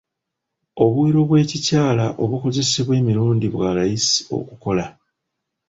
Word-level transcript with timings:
Obuwero 0.83 1.19
bw'ekikyala 1.27 2.05
obukozesebwa 2.23 2.93
emirundi 3.01 3.47
bwa 3.53 3.69
layisi 3.75 4.19
okukola. 4.37 4.85